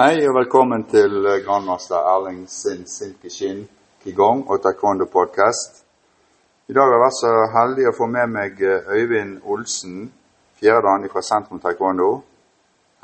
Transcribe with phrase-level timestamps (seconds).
[0.00, 3.58] Hei og velkommen til eh, grandmaster Erling sin Silkeskinn
[4.00, 5.82] Kigong og Taekwondo podcast.
[6.68, 10.06] I dag har jeg vært så heldig å få med meg eh, Øyvind Olsen,
[10.56, 12.08] fjerdedan fra Sentrum Taekwondo.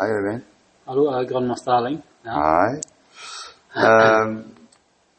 [0.01, 0.41] Hei, Øyvind.
[0.89, 2.01] Hallo, er grandmaster Erling.
[2.25, 2.41] Ja.
[2.47, 2.81] Hei.
[3.77, 4.35] Um,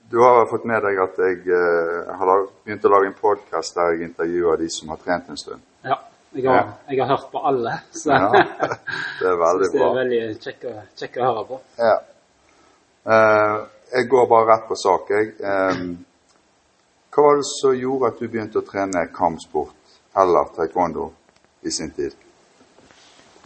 [0.09, 3.93] du har fått med deg at jeg uh, har begynt å lage en podcast der
[3.93, 5.61] jeg intervjuer de som har trent en stund.
[5.85, 6.01] ja.
[6.35, 8.27] Jeg har, jeg har hørt på alle, så Ja,
[9.19, 11.59] det er veldig det er veldig kjekk å, kjekk å høre på.
[11.79, 11.95] Ja.
[13.07, 13.55] Eh,
[13.93, 15.33] jeg går bare rett på sak, jeg.
[15.39, 15.83] Eh,
[17.15, 21.07] hva var det som gjorde at du begynte å trene kampsport eller taekwondo
[21.63, 22.13] i sin tid?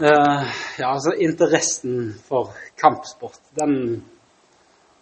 [0.01, 0.49] Eh,
[0.81, 4.01] ja, altså interessen for kampsport, den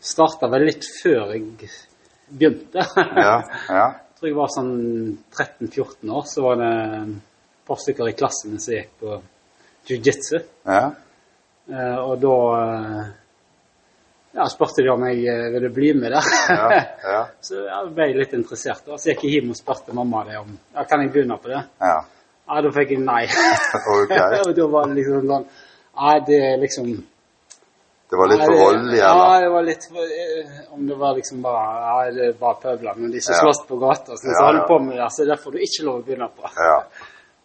[0.04, 1.72] starta vel litt før jeg
[2.28, 2.84] begynte.
[3.16, 3.40] Ja,
[3.72, 3.88] ja,
[4.20, 4.72] Jeg tror jeg var sånn
[5.32, 7.29] 13-14 år, så var det et
[7.70, 9.20] par stykker i klassen som gikk på
[9.90, 10.42] jiu-jitsu.
[10.66, 10.90] ja,
[11.70, 13.10] Eh, og da eh,
[14.34, 16.30] ja, spurte de om jeg eh, ville bli med der.
[16.50, 18.82] ja, ja, Så jeg ble litt interessert.
[18.88, 18.98] da.
[18.98, 21.62] Så gikk jeg hjem og spurte mamma det om ja, kan jeg begynne på det.
[21.86, 22.00] ja.
[22.50, 23.28] Ja, Da fikk jeg nei.
[24.48, 25.46] Og da var det liksom sånn
[26.00, 26.88] Nei, det er liksom
[28.10, 29.22] Det var litt for voldelig, eller?
[29.30, 32.96] Ja, det var litt for, eh, Om det var liksom bare Ja, det var bare
[32.98, 33.44] men de som Ja.
[33.44, 35.12] slåss på gata, Så Ja, holder på med det.
[35.14, 36.50] Så det får du ikke lov å begynne på.
[36.58, 36.80] Ja,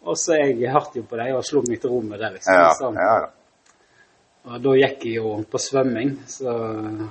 [0.05, 2.53] Og så jeg hørte jo på dem og slo meg til ro med det, liksom.
[2.59, 4.51] ja, Så, ja, ja.
[4.51, 6.55] og da gikk jeg jo på svømming, så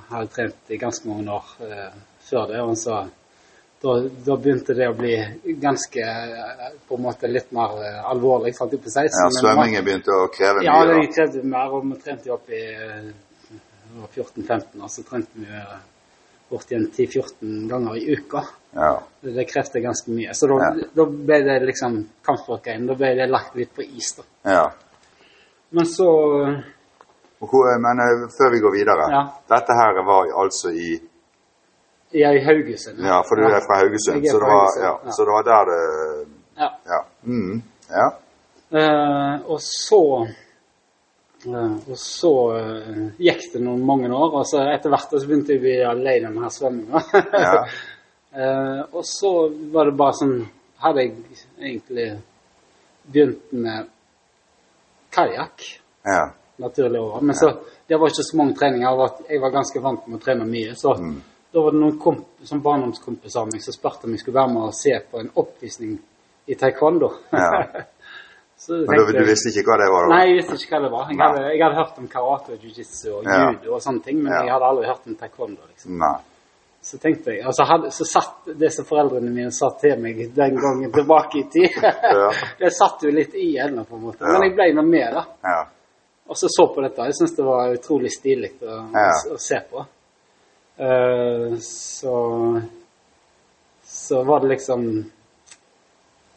[0.09, 2.63] har jeg trent i ganske mange år eh, før det.
[2.63, 3.01] Og så
[3.85, 5.13] da, da begynte det å bli
[5.61, 9.89] ganske eh, på en måte litt mer eh, alvorlig, Sant, på 16, ja Svømmingen vi
[9.89, 11.11] begynte å kreve Ja, mye, det da.
[11.17, 13.11] krevde mer, og vi trente jo opp i eh,
[13.95, 15.75] var 14-15 år, så trente vi eh,
[16.49, 18.45] borti en 10-14 ganger i uka.
[18.75, 20.33] Ja, Det krefter ganske mye.
[20.35, 20.87] Så da, Ja.
[20.93, 21.93] da ble det liksom
[22.25, 22.87] kampsportgreien.
[22.87, 24.23] Da ble det lagt litt på is, da.
[24.51, 24.65] ja.
[25.69, 26.05] Men så
[27.39, 29.05] hvor- Men eh, før vi går videre.
[29.11, 29.23] Ja.
[29.49, 30.99] Dette her var altså i
[32.13, 32.99] er i Haugesund.
[32.99, 35.11] Ja, for du er fra Haugesund, er så det var, Haugesund, ja, ja.
[35.11, 36.69] så det var der det Ja.
[36.87, 36.99] Ja.
[37.23, 38.07] Mm, ja.
[38.71, 40.27] Eh, og så
[41.47, 45.59] Uh, Og så uh, gikk det noen mange år, og så etter hvert så begynte
[45.61, 47.01] vi alene med svømminga.
[47.13, 47.65] Ja.
[48.35, 49.29] Eh, og så
[49.71, 50.35] var det bare sånn
[50.83, 51.13] Hadde jeg
[51.61, 52.07] egentlig
[53.07, 53.85] begynt med
[55.15, 55.61] kajakk,
[56.03, 56.25] ja.
[56.57, 57.21] naturlig over.
[57.21, 57.51] Men så
[57.87, 58.83] det var ikke så mange treninger.
[58.89, 60.75] Jeg var, jeg var ganske vant med å trene mye.
[60.75, 61.21] Så Mm.
[61.53, 64.53] da var det noen komp som barndomskompiser av meg som spurte om jeg skulle være
[64.53, 65.97] med og se på en oppvisning
[66.47, 67.09] i taekwondo.
[67.31, 67.63] Ja.
[68.57, 70.09] så Men du, du visste ikke hva det var?
[70.09, 70.15] da?
[70.15, 71.07] Nei, jeg visste ikke hva det var.
[71.09, 73.51] Jeg hadde, jeg hadde hørt om karate jiu-jitsu og Ja.
[73.51, 74.43] judo og sånne ting, men Ja.
[74.43, 75.61] jeg hadde aldri hørt om taekwondo.
[75.71, 75.97] liksom.
[75.97, 76.17] Nei.
[76.85, 80.59] Så tenkte jeg, altså hadde, så satt det som foreldrene mine sa til meg den
[80.61, 81.79] gangen tilbake i tid,
[82.19, 82.27] Ja.
[82.59, 84.21] det satt jo litt i ennå, på en måte.
[84.21, 85.23] Men jeg ble nå med, da.
[85.41, 85.63] Ja.
[86.29, 87.07] Og så så på dette.
[87.09, 89.09] Jeg syns det var utrolig stilig å, Ja.
[89.33, 89.81] å, se på.
[90.77, 92.15] Uh, så
[93.85, 94.87] så var det liksom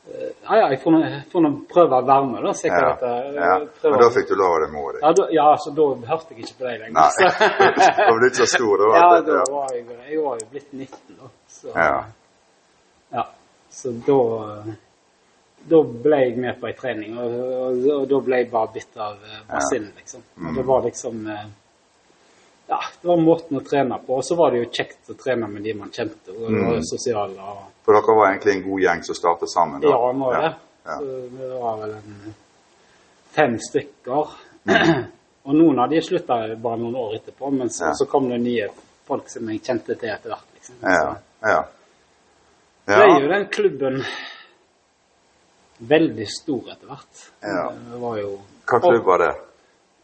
[0.08, 2.52] Ja, ja, jeg får nå- jeg får nå prøve å være med, da.
[2.64, 2.78] Ja.
[2.88, 3.56] dette ja.
[3.90, 6.44] Men da fikk du lov av det mor ja, da, ja, så da hørte jeg
[6.46, 6.96] ikke på deg lenger.
[6.96, 7.10] Nei.
[7.12, 7.28] Så.
[7.98, 8.88] Da var du ikke så stor, da.
[8.96, 11.28] ja, da var jeg, jeg var jo blitt 19 da.
[11.48, 12.04] Så, Ja.
[13.18, 13.24] ja.
[13.70, 14.18] Så da
[15.68, 18.96] Da ble jeg med på ei trening, og, og, og da ble jeg bare bitt
[18.96, 20.22] av uh, basillen, liksom.
[20.38, 20.46] Mm.
[20.48, 21.46] Og det var liksom eh,
[22.68, 24.18] Ja, det var måten å trene på.
[24.20, 26.74] Og så var det jo kjekt å trene med de man kjente, og det var
[26.76, 26.84] Mm.
[26.84, 29.80] sosiale og For dere var egentlig en god gjeng som startet sammen?
[29.80, 29.88] da?
[29.88, 30.54] Ja, nå er det.
[30.84, 30.96] Ja.
[30.98, 31.04] Så
[31.38, 32.34] vi var vel en
[33.32, 34.28] fem stykker.
[34.68, 35.04] Mm.
[35.48, 37.94] og noen av de slutta bare noen år etterpå, men så, Ja.
[37.94, 38.68] så kom det nye
[39.08, 40.48] folk som jeg kjente til etter hvert.
[40.54, 40.76] Liksom.
[40.82, 41.16] Ja.
[41.42, 41.64] Ja.
[42.88, 42.98] ja.
[42.98, 44.02] ble er jo den klubben
[45.78, 47.20] veldig stor etter hvert.
[47.40, 47.68] Ja.
[47.92, 48.32] Det var jo
[48.68, 49.34] Hva klubb var det?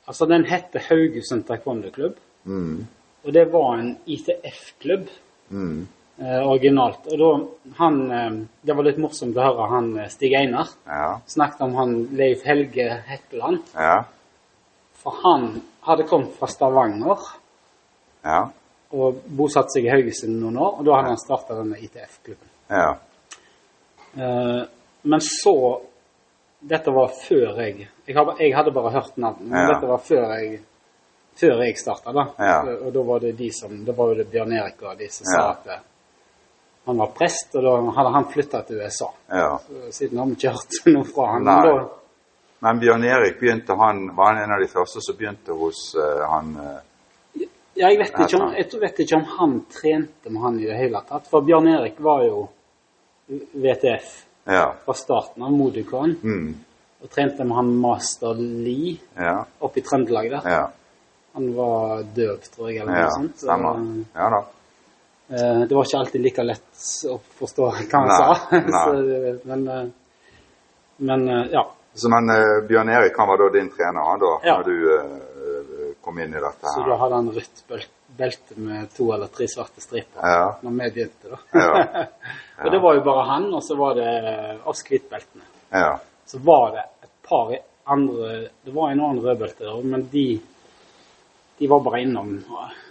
[0.06, 2.86] Altså, den hette Haugesund taekwondo-klubb, Mm.
[3.24, 5.06] og det var en ITF-klubb.
[5.50, 5.86] Mm.
[6.18, 7.06] Eh, originalt.
[7.10, 7.28] Og da
[7.78, 11.20] han eh, Det var litt morsomt å høre han eh, Stig Einar Ja.
[11.26, 13.58] snakket om han Leif Helge Hetteland.
[13.74, 14.04] Ja.
[15.02, 15.48] For han
[15.80, 17.18] hadde kommet fra Stavanger
[18.24, 18.44] Ja.
[18.94, 22.48] og bosatt seg i Haugesund noen år, og da hadde han starta denne ITF-klubben.
[22.70, 22.92] Ja.
[24.16, 24.62] Eh,
[25.02, 25.80] men så
[26.64, 30.60] Dette var før jeg Jeg, hadde bare hørt navnet, men dette var før jeg
[31.40, 32.24] før jeg starta, da.
[32.38, 32.60] Ja.
[32.86, 35.42] Og da var det de som Det var det Bjørn Erik og de som sa
[35.50, 35.82] at eh,
[36.86, 39.08] han var prest, og da hadde han flytta til USA.
[39.32, 39.58] ja.
[39.66, 41.44] Så siden har vi ikke hørt noe fra han.
[41.44, 41.54] Nei.
[41.60, 41.84] Men da,
[42.64, 46.24] Men Bjørn Erik begynte han, var han en av de første som begynte hos uh,
[46.30, 46.76] han uh,
[47.74, 51.00] Ja, jeg vet, om, jeg vet ikke om han trente med han i det hele
[51.08, 51.26] tatt.
[51.26, 52.44] For Bjørn Erik var jo
[53.52, 54.12] VTF
[54.46, 54.74] Ja.
[54.84, 56.14] fra starten av Modicon.
[56.22, 56.54] Mm.
[57.02, 59.44] Og trente med han Master Lee Ja.
[59.58, 60.42] oppe i Trøndelag der.
[60.52, 60.64] Ja.
[61.34, 63.38] Han var døv, tror jeg, eller Ja, noe sånt.
[63.42, 63.78] stemmer.
[64.14, 64.42] Ja da.
[65.34, 68.36] Eh, Det var ikke alltid like lett å forstå hva han Nei, sa.
[68.52, 68.84] nei.
[68.84, 69.88] Så, men, eh,
[70.96, 71.64] men eh, ja.
[71.94, 72.30] Så, men
[72.68, 74.56] Bjørn Erik han var da din trener han da, Ja.
[74.58, 76.74] når du kom inn i dette her?
[76.74, 77.86] Så da hadde han rødt bel-
[78.18, 80.48] belte med to eller tre svarte striper Ja.
[80.62, 81.38] når vi begynte, da.
[81.54, 82.06] Ja.
[82.64, 84.10] og det var jo bare han, og så var det
[84.70, 85.42] oss hvitbeltene.
[85.72, 85.96] ja.
[86.26, 87.50] Så var det et par
[87.86, 90.40] andre Det var en annen rødbelte men de
[91.58, 92.44] de var bare innom.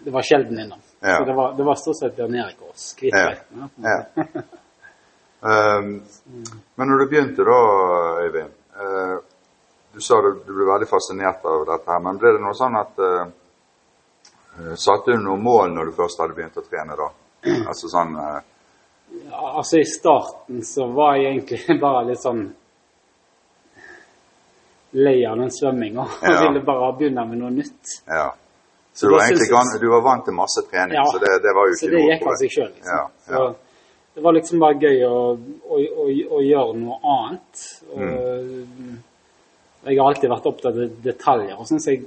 [0.04, 0.80] Det var sjelden innom.
[1.00, 1.18] Ja.
[1.18, 3.32] Så det var, det var stort sett Bjørn Erik og oss Ja.
[3.76, 3.98] Ja.
[5.44, 6.04] Um,
[6.76, 7.58] men når du begynte da,
[8.24, 9.18] Øyvind uh,
[9.94, 12.78] Du sa du, du ble veldig fascinert av dette her, men ble det noe sånn
[12.80, 13.26] at eh,
[14.80, 17.10] Satte du noen mål når du først hadde begynt å trene, da?
[17.70, 18.40] Altså sånn uh,
[19.28, 22.46] Ja, altså I starten så var jeg egentlig bare litt sånn
[24.94, 26.08] lei av den svømminga.
[26.22, 26.40] Ja.
[26.48, 27.96] ville bare begynne med noe nytt.
[28.06, 28.28] Ja.
[28.94, 31.06] Så Så du var egentlig synes du var vant til masse trening, Ja.
[31.10, 33.56] så det, det var jo Så ikke det noe gikk av seg sjøl, liksom.
[34.14, 35.22] Det var liksom bare gøy å,
[35.74, 36.04] å, å,
[36.38, 37.64] å gjøre noe annet.
[37.98, 39.00] Mm.
[39.88, 42.04] Jeg har alltid vært opptatt av detaljer, og sånn, så jeg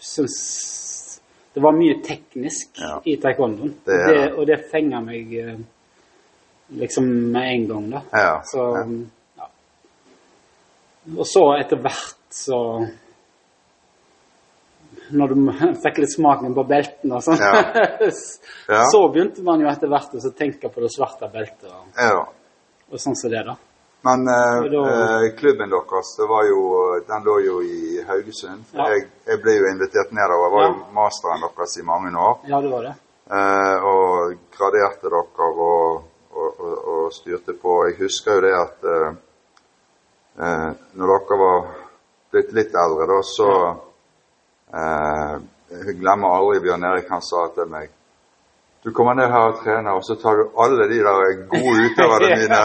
[0.00, 0.36] syns
[1.52, 2.94] det var mye teknisk Ja.
[3.04, 3.74] i taekwondoen.
[3.84, 4.32] Det det, det.
[4.32, 5.58] og det fenga meg eh,
[6.80, 8.00] liksom med en gang, da.
[8.16, 8.64] Ja, Så.
[11.18, 12.58] Og så etter hvert så
[15.10, 15.34] Når du
[15.82, 17.64] fikk litt smaken på beltene og sånn, Ja.
[18.72, 18.84] Ja.
[18.92, 22.22] så begynte man jo etter hvert å tenke på det svarte beltet og, ja.
[22.92, 23.56] og sånn som det, da.
[24.02, 24.84] Men eh, da-
[25.22, 26.62] eh, klubben deres, var jo,
[27.06, 28.64] den lå jo i Haugesund.
[28.74, 30.48] Jeg, jeg ble jo invitert nedover.
[30.48, 32.40] Jeg var jo masteren deres i mange år.
[32.50, 32.94] Ja, det var det.
[33.30, 36.02] Eh, og graderte dere og,
[36.34, 37.76] og, og, styrte på.
[37.88, 39.14] Jeg husker jo det at eh,
[40.42, 41.70] eh, når dere var
[42.34, 43.48] blitt litt eldre, da, så
[44.72, 47.90] Jeg glemmer aldri Bjørn Erik, han sa til meg
[48.84, 51.20] du kommer ned her og trener, og så tar du alle de der
[51.52, 52.62] gode utøverne mine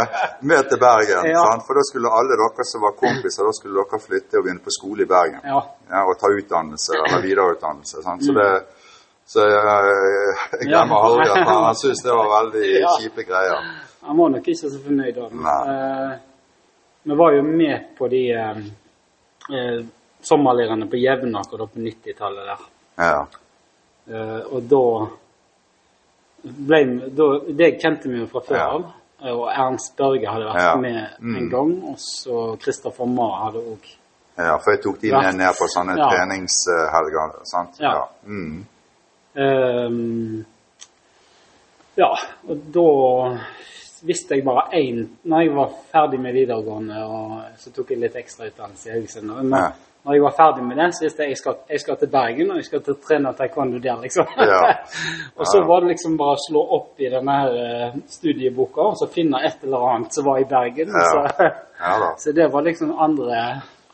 [0.50, 1.28] med til Bergen.
[1.30, 1.44] Ja.
[1.66, 4.74] For da skulle alle dere som var kompiser, da skulle dere flytte og begynne på
[4.78, 5.44] skole i Bergen.
[5.46, 5.60] Ja.
[5.92, 8.02] Ja, og ta utdannelse eller videreutdannelse.
[8.08, 8.26] Sant?
[8.26, 8.50] Så, det,
[9.30, 9.94] så jeg,
[10.58, 12.66] jeg glemmer aldri at han, han syntes det var veldig
[12.96, 13.70] kjipe greier.
[14.10, 15.30] Han var nok ikke så fornøyd da.
[15.54, 16.12] Eh,
[17.06, 18.66] vi var jo med på de eh,
[19.54, 19.80] eh,
[20.22, 22.66] sommerleirene på Jevnaker da på 90-tallet der.
[22.98, 23.26] Ja.
[24.08, 24.84] Uh, og da
[26.44, 28.94] ble da, Det kjente vi jo fra før Ja.
[29.34, 30.76] Og Ernst Børge hadde vært Ja.
[30.76, 31.36] med Mm.
[31.38, 31.84] en gang.
[31.84, 33.96] Og så Kristoffer Ma hadde òg
[34.38, 36.10] ja, for jeg tok de med ned på sånne Ja.
[36.10, 37.40] treningshelger.
[37.44, 37.80] Sant?
[37.80, 38.04] Ja.
[38.24, 38.66] Mm.
[39.36, 40.46] Um,
[41.98, 42.12] ja,
[42.48, 43.40] og da
[44.04, 48.16] visste jeg bare én Når jeg var ferdig med videregående, og så tok jeg litt
[48.16, 49.28] ekstrautdannelse i Haugesund.
[49.44, 49.72] Men Ja.
[50.08, 52.52] Når jeg var ferdig med det, så visste jeg jeg skal, jeg skal til Bergen,
[52.52, 54.30] og jeg skal til trene taekwondo der, liksom.
[54.40, 54.60] Ja.
[55.40, 58.96] og så var det liksom bare å slå opp i denne her eh, studieboka og
[59.02, 60.94] så finne et eller annet som var i Bergen.
[60.96, 61.10] Ja.
[61.12, 61.50] Så,
[61.82, 63.42] Ja så det var liksom andre,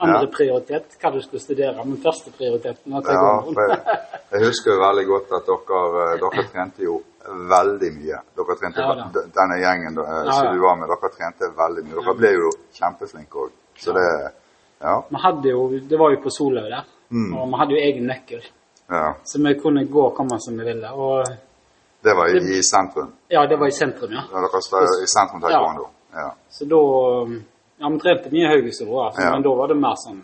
[0.05, 1.81] andre prioritet, hva du skulle studere.
[1.81, 3.57] Men første prioriteten var taekwondo.
[3.57, 6.99] Ja, jeg, jeg husker veldig godt at dere, eh, dere trente jo
[7.55, 8.21] veldig mye.
[8.37, 8.87] Dere trente
[9.33, 11.97] Denne gjengen eh, som du var med, dere trente veldig mye.
[11.97, 13.59] Dere ble jo kjempeflinke òg.
[13.81, 14.07] Så det
[14.83, 15.03] Ja.
[15.43, 17.33] Jo, Det var jo på Solhaug der, Mm.
[17.37, 18.41] og vi hadde jo egen nøkkel.
[18.89, 19.13] ja.
[19.23, 20.89] Så vi kunne gå og komme som vi ville.
[20.91, 21.25] Og
[22.03, 23.13] Det var i, i sentrum.
[23.29, 24.21] ja, det var i sentrum, ja.
[24.31, 25.87] Ja, dere var i sentrum taekwondo.
[26.13, 26.31] Ja.
[26.49, 27.41] Så da
[27.79, 29.31] Ja, vi trente mye i Haugesund altså, Ja.
[29.31, 30.21] men da var det mer sånn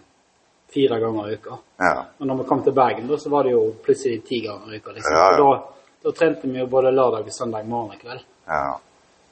[0.73, 1.57] fire ganger i uka.
[1.79, 2.05] ja.
[2.19, 4.77] Og når vi kom til Bergen, da, så var det jo plutselig ti ganger i
[4.77, 4.91] uka.
[4.91, 5.13] liksom.
[5.15, 5.37] Ja, ja.
[5.37, 5.63] Da,
[6.03, 8.21] da trente vi jo både lørdag, og søndag, morgen og kveld.
[8.47, 8.77] ja.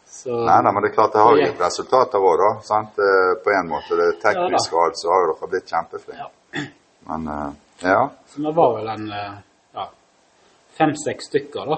[0.10, 1.48] Så Nei, nei, men det er klart det har jo Ja.
[1.52, 2.50] gitt resultater òg, da.
[2.64, 2.98] Sant?
[3.00, 3.96] Eh, På en måte.
[4.00, 6.30] Det tekniske og alt, så har dere blitt kjempeflinke.
[6.54, 6.64] Ja.
[7.08, 7.52] Men uh,
[7.84, 8.10] ja.
[8.28, 9.36] Så vi var vel en eh,
[9.76, 9.86] ja,
[10.78, 11.78] fem-seks stykker, da.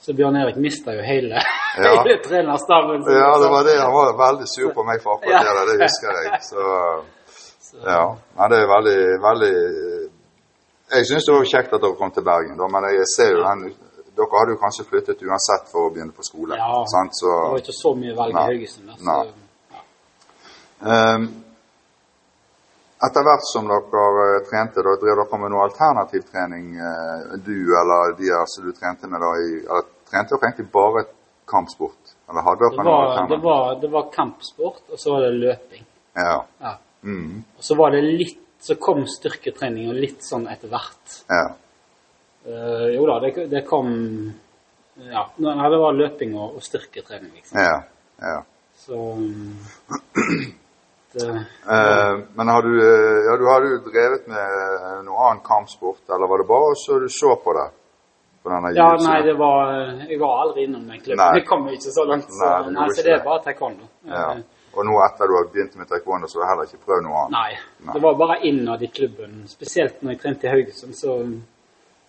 [0.00, 1.40] Så Bjørn Erik mista jo hele,
[1.84, 1.90] Ja.
[2.02, 3.02] hele trenerstaben.
[3.02, 3.74] Ja, det var det.
[3.80, 5.54] Han var veldig sur på meg for akkurat Ja.
[5.58, 6.40] det det husker jeg.
[6.42, 6.62] Så
[7.68, 8.04] Så, ja.
[8.38, 9.54] Nei, det er veldig, veldig
[10.94, 13.42] Jeg syns det var kjekt at dere kom til Bergen, da, men jeg ser jo
[13.44, 13.74] den
[14.18, 16.56] Dere hadde jo kanskje flyttet uansett for å begynne på skole.
[16.58, 16.82] Ja.
[16.90, 17.14] Sant?
[17.14, 18.46] Så Det var ikke så mye velg i.
[18.48, 18.88] Haugesund.
[18.90, 19.20] da, Nei.
[19.28, 19.44] Så,
[20.88, 21.28] Ehm,
[23.06, 26.72] Etter hvert som dere eh, trente, da drev dere med noe alternativ trening?
[27.46, 31.04] du eller de som du trente med da i eller, Trente dere egentlig bare
[31.46, 32.14] kampsport?
[32.30, 35.30] Eller hadde dere det, noe var, det, var, det var kampsport, og så var det
[35.38, 35.84] løping.
[36.18, 36.40] Ja.
[36.60, 36.74] Ja.
[37.06, 37.44] Mm.
[37.56, 41.20] Og så var det litt Så kom styrketrening og litt sånn etter hvert.
[41.30, 41.44] ja.
[42.46, 43.90] Eh, jo da, det, det kom
[44.98, 47.58] Ja, det var løping og, og styrketrening, liksom.
[47.58, 47.82] Ja.
[48.18, 48.38] Ja.
[48.78, 48.94] Så
[51.14, 56.04] eh, Eh, men har du, eh, ja, du har jo drevet med noe annen kampsport,
[56.08, 57.68] eller var det bare så du så på det?
[58.42, 59.72] På denne Ja, nei, det var
[60.08, 61.24] Jeg var aldri innom den klubben.
[61.24, 61.38] Nei.
[61.38, 62.28] Jeg kom jo ikke så langt.
[62.30, 63.88] Så, Nei, nei, så det er bare taekwondo.
[64.06, 64.28] Ja.
[64.76, 67.22] Og nå etter du har begynt med taekwondo, så har du heller ikke prøvd noe
[67.22, 67.34] annet?
[67.34, 67.86] Nei.
[67.86, 67.94] Nei.
[67.96, 69.40] Det var bare innad i klubben.
[69.48, 71.18] Spesielt når jeg trente i Haugesund, så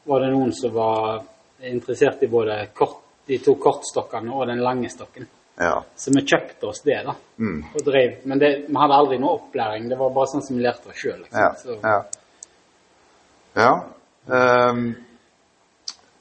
[0.04, 1.22] var det noen som var
[1.68, 5.28] interessert i både kort, de to kortstokkene og den lange stokken.
[5.60, 5.84] Ja.
[5.96, 7.14] Så vi kjøpte oss det, da.
[7.38, 7.60] Mm.
[7.76, 8.22] Og drev.
[8.24, 9.90] Men det, vi hadde aldri noe opplæring.
[9.92, 11.20] Det var bare sånn som vi lærte oss sjøl.
[11.20, 11.42] Liksom.
[11.42, 11.50] Ja.
[11.60, 11.98] Så, ja.
[13.60, 13.74] ja.
[14.72, 14.86] Um,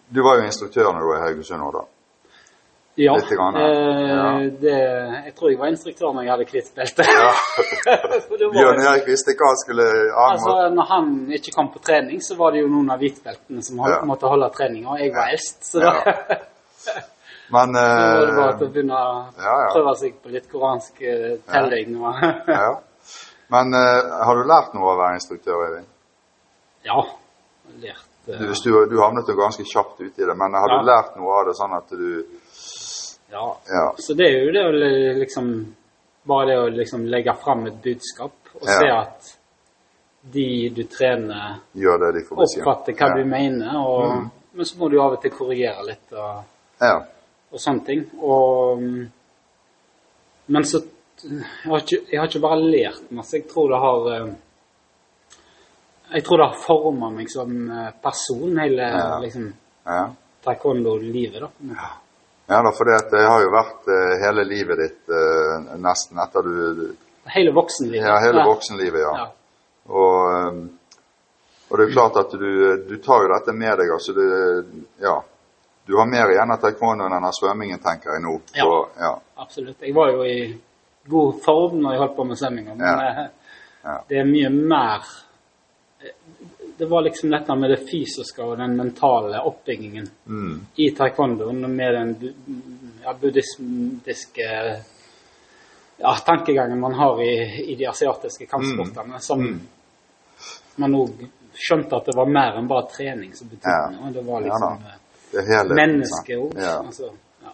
[0.08, 1.84] du var jo instruktør når du var i Haugesund nå, da.
[2.98, 3.14] Ja.
[3.14, 4.24] Eh, ja.
[4.62, 4.76] det,
[5.26, 7.06] jeg tror jeg var instruktør når jeg hadde hvitt belte.
[7.06, 7.30] Ja.
[8.56, 9.86] Bjørn Erik visste hva han skulle
[10.24, 13.78] Altså, når han ikke kom på trening, så var det jo noen av hvitbeltene som
[13.84, 14.08] holdt, Ja.
[14.08, 15.70] måtte holde treninga, og jeg var eldst.
[15.72, 15.94] Så da
[17.54, 19.12] Men så var det bare eh, til å begynne å
[19.72, 21.94] prøve seg på litt koransk eh, telling.
[22.50, 22.74] Ja.
[23.54, 25.88] Men eh, har du lært noe av å være instruktør, Eivind?
[26.84, 27.00] ja.
[27.80, 30.84] Lært Du, eh, hvis du, du havnet jo ganske kjapt uti det, men har du
[30.84, 32.26] lært noe av det sånn at du
[33.78, 33.88] Ja.
[34.02, 34.72] Så det er jo det å
[35.22, 35.50] liksom
[36.28, 39.28] Bare det å liksom legge fram et budskap og se at
[40.34, 44.26] de du trener, Gjør det de får beskjed oppfatter hva du mener, og, Mm.
[44.58, 46.42] men så må du av og til korrigere litt og,
[46.82, 46.98] Ja.
[47.52, 48.02] og sånne ting.
[48.20, 48.82] Og,
[50.48, 50.82] men så
[51.22, 54.34] jeg har, ikke, jeg har ikke bare lært masse, jeg tror det har eh,
[56.14, 59.18] Jeg tror det har forma meg som eh, person, hele Ja.
[59.20, 59.48] liksom,
[59.86, 60.04] ja.
[60.44, 61.40] taekwondo-livet.
[61.40, 61.48] da.
[61.72, 61.88] Ja
[62.48, 66.94] da, for det har jo vært eh, hele livet ditt eh, nesten etter du
[67.28, 68.06] Hele voksenlivet.
[68.08, 69.10] Ja, hele voksenlivet, ja.
[69.20, 69.26] Ja.
[69.92, 70.62] Og, eh,
[71.68, 72.48] og det er klart at du,
[72.88, 73.92] du tar jo dette med deg.
[73.92, 74.24] altså du,
[75.04, 75.18] ja,
[75.84, 78.34] Du har mer igjen av taekwondoen enn av svømmingen, tenker jeg nå.
[78.56, 78.64] Ja.
[78.64, 79.12] Så, ja.
[79.44, 79.76] Absolutt.
[79.84, 80.38] Jeg var jo i
[81.08, 83.28] god form når jeg holdt på med svømminga, men Ja.
[83.84, 84.00] Ja.
[84.08, 85.04] det er mye mer
[86.78, 90.60] Det var liksom dette med det fysiske og den mentale oppbyggingen Mm.
[90.76, 92.34] i taekwondoen med den
[93.04, 94.48] ja, buddhistiske
[95.96, 99.60] ja, tankegangen man har i, i de asiatiske kampsportene, som Mm.
[100.76, 101.26] man òg
[101.58, 103.90] skjønte at det var mer enn bare trening som betydde Ja.
[103.90, 104.12] noe.
[104.12, 104.98] Det var liksom eh,
[105.32, 106.54] Det er hele, menneske òg.
[106.56, 106.76] Ja.
[106.86, 107.10] Altså,
[107.42, 107.50] ja.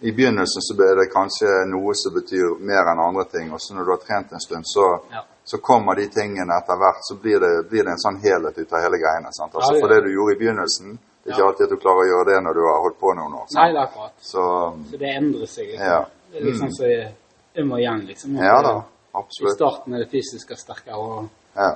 [0.00, 3.52] I begynnelsen så er det kanskje noe som betyr mer enn andre ting.
[3.52, 5.22] Og så når du har trent en stund, så, Ja.
[5.48, 6.98] Så kommer de tingene etter hvert.
[7.08, 9.30] Så blir det, blir det en sånn helhet ut av hele greiene.
[9.32, 9.54] Sant?
[9.56, 9.80] Altså, Ja.
[9.80, 12.26] For det du gjorde i begynnelsen, det er ikke alltid at du klarer å gjøre
[12.28, 13.46] det når du har holdt på noen år.
[13.56, 14.12] Nei, det er akkurat.
[14.32, 14.42] Så
[14.90, 15.70] Så det endrer seg.
[15.72, 15.86] Liksom.
[15.86, 16.00] Ja.
[16.32, 16.90] Det er liksom så
[17.62, 18.36] um og igjen, liksom.
[18.36, 18.74] Ja da,
[19.22, 19.54] absolutt.
[19.54, 21.70] I starten er det fysiske sterkere, og Ja.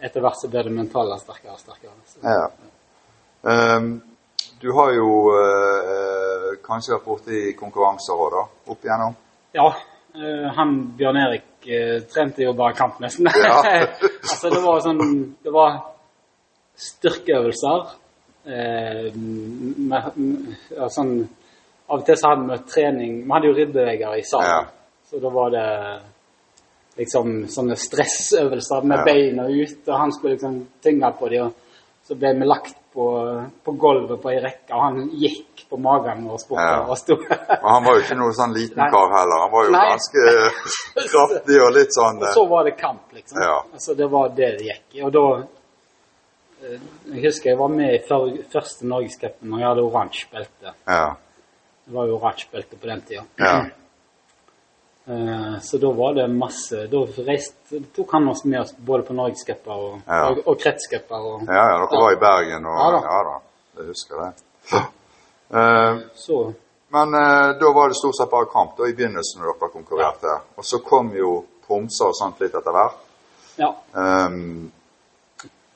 [0.00, 1.92] etter hvert så blir det mentale sterkere og sterkere.
[2.06, 2.18] Så.
[2.24, 2.48] Ja.
[3.76, 4.02] Um,
[4.60, 8.42] du har jo uh, kanskje vært borti konkurranser òg, da?
[8.72, 9.14] Opp igjennom?
[9.54, 9.68] Ja,
[10.10, 11.44] Uh, han Bjørn Erik
[12.12, 13.26] trente jo bare kamp, nesten.
[13.26, 13.60] Ja.
[14.22, 15.02] altså, det var sånn
[15.42, 15.80] Det var
[16.80, 17.90] styrkeøvelser.
[18.46, 20.54] Eh, med, med,
[20.88, 21.12] sånn
[21.90, 24.62] Av og til så hadde vi trening Vi hadde jo riddbeveger i salen, Ja.
[25.10, 25.66] så da var det
[27.02, 29.04] liksom sånne stressøvelser med Ja.
[29.04, 31.46] beina ut, og han skulle liksom tynge på dem.
[31.46, 33.04] Og så ble vi lagt på,
[33.64, 36.80] på gulvet på ei rekke, og han gikk på magen og spurte Ja.
[36.90, 37.14] og sto.
[37.14, 39.44] Og han var jo ikke noe sånn liten kar heller.
[39.44, 39.84] Han var jo Nei.
[39.92, 40.24] ganske
[41.12, 43.38] kraftig og litt sånn Og eh, så var det kamp, liksom.
[43.44, 43.56] Ja.
[43.72, 45.02] Altså, det var det det gikk i.
[45.06, 45.24] Og da
[46.66, 46.78] eh,
[47.14, 50.74] Jeg husker jeg var med i før, første Norgescupen når jeg hadde oransje belte.
[50.90, 51.04] Ja.
[51.86, 53.24] Det var jo oransje belte på den tida.
[53.38, 53.54] Ja.
[55.06, 59.14] Eh, Så da var det masse Da reiste, tok han oss med oss både på
[59.16, 60.28] norgescuper og, Ja.
[60.30, 61.44] og, og kretscuper.
[61.48, 63.00] Ja, ja, dere var i Bergen og Ja da.
[63.06, 63.36] Ja da,
[63.80, 64.32] jeg husker det.
[66.14, 66.52] Så
[66.92, 70.32] men eh, da var det stort sett bare kamp da i begynnelsen når dere konkurrerte.
[70.58, 72.96] Og så kom jo Pomser og sånt litt etter hvert.
[73.60, 73.68] Ja.
[73.94, 74.72] Um,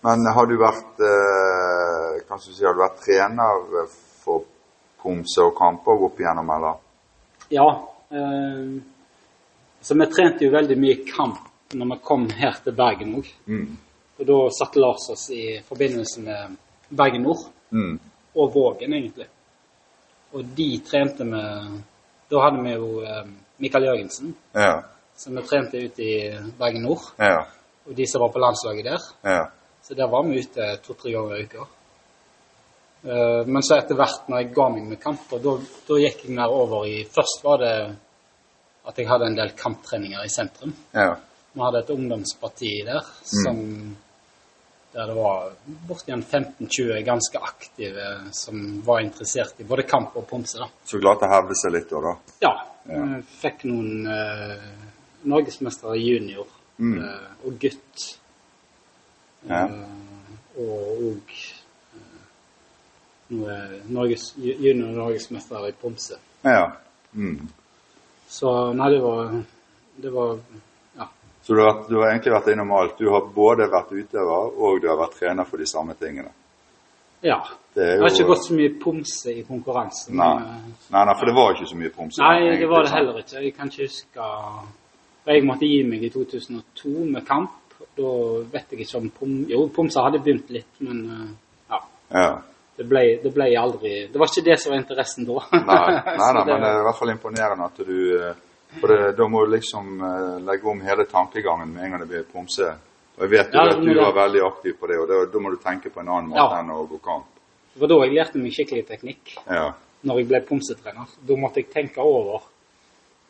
[0.03, 3.61] men har du vært eh, Kanskje du sier har du vært trener
[4.25, 4.43] for
[5.05, 6.81] Pomser og kamper opp igjennom, eller?
[7.55, 7.67] ja
[8.11, 8.75] eh,
[9.85, 13.29] så vi trente jo veldig mye kamp når vi kom her til Bergen òg.
[13.51, 13.77] Mm.
[14.19, 16.57] Og da satte Lars oss i forbindelse med
[16.91, 17.49] Bergen Nord.
[17.75, 17.99] Mm.
[18.37, 19.27] og Vågen, egentlig.
[20.33, 21.43] Og de trente vi
[22.31, 23.27] Da hadde vi jo eh,
[23.59, 24.83] Mikael Jørgensen, Ja.
[25.17, 26.15] som vi trente ute i
[26.59, 27.03] Bergen Nord.
[27.19, 27.45] Ja.
[27.87, 29.03] Og de som var på landslaget der.
[29.25, 29.43] Ja.
[29.83, 31.67] Så der var vi ute to-tre ganger i uka.
[33.05, 36.37] Eh, men så etter hvert, når jeg ga meg med kamper, da, da gikk jeg
[36.39, 37.75] mer over i Først var det
[38.87, 40.75] at jeg hadde en del kamptreninger i sentrum.
[40.93, 41.15] Ja.
[41.55, 43.61] Vi hadde et ungdomsparti der som
[44.95, 45.49] der det var
[45.89, 50.59] bortimot 15-20 ganske aktive som var interessert i både kamp og pomse.
[50.59, 50.69] da.
[50.87, 52.13] Så klarte å hevde seg litt da, da.
[52.45, 52.53] Ja.
[52.87, 53.01] Ja.
[53.17, 54.69] vi Fikk noen eh,
[55.25, 56.47] norgesmestere junior
[56.79, 56.97] Mm.
[57.05, 58.05] eh, og gutt.
[59.49, 59.61] Ja.
[59.67, 61.35] Eh, og òg
[63.31, 66.19] er Norges, junior-norgesmester i pomse.
[66.45, 66.73] Ja.
[67.15, 67.49] Mm.
[68.29, 69.33] Så nei, det var
[69.97, 70.39] Det var
[70.99, 71.09] Ja.
[71.43, 72.97] Så du har, du har egentlig vært innom alt.
[72.99, 76.31] Du har både vært utøver og du har vært trener for de samme tingene.
[77.23, 77.43] ja.
[77.77, 80.15] Jo har ikke gått så mye pomse i konkurransen.
[80.17, 80.37] Nei.
[80.37, 82.21] eh, Nei, nei, for det var ikke så mye pomse.
[82.23, 83.43] Nei, det var det heller ikke.
[83.43, 84.29] Jeg kan ikke huske
[85.27, 87.51] Jeg måtte gi meg i 2002 med kamp.
[87.97, 88.11] Da
[88.53, 89.33] vet jeg ikke om pom...
[89.49, 91.31] Jo, pomsa hadde begynt litt, men eh,
[91.71, 91.81] ja.
[92.15, 92.29] Ja.
[92.77, 95.43] Det ble, det ble aldri Det var ikke det som var interessen da.
[95.53, 98.41] Nei, nei, nei men det er i hvert fall imponerende at du eh,
[98.81, 102.11] For det, da må du liksom eh, legge om hele tankegangen med en gang det
[102.11, 102.73] blir pomse.
[103.15, 105.43] Og jeg vet jo Ja, at du var veldig aktiv på det, og da, da
[105.43, 106.59] må du tenke på en annen måte Ja.
[106.59, 107.29] enn å gå kamp.
[107.75, 109.37] Det var da jeg lærte meg skikkelig teknikk.
[109.47, 109.69] Ja.
[110.05, 111.15] Når jeg ble pomsetrener.
[111.27, 112.43] Da måtte jeg tenke over.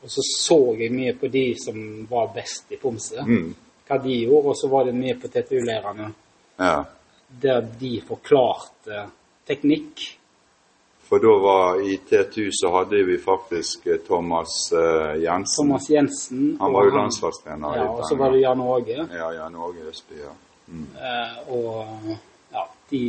[0.04, 1.76] Og så så jeg mye på de som
[2.10, 3.20] var best i pomse.
[3.24, 3.54] Mm.
[3.88, 4.52] Hva de gjorde.
[4.52, 6.08] Og så var det mye på TTU-leirene
[6.58, 6.74] ja.
[7.44, 9.06] der de forklarte
[9.48, 10.04] teknikk.
[11.04, 15.58] For da var i T2 så hadde vi faktisk eh, Thomas eh, Jensen.
[15.66, 16.56] Thomas Jensen.
[16.60, 17.76] Han var jo landslagstrener.
[17.76, 18.40] Ja, og så var det.
[18.40, 18.96] Jan Åge.
[19.12, 20.32] Ja, Jan Åge Østby, ja.
[20.72, 21.84] Eh, og
[22.52, 23.02] ja, de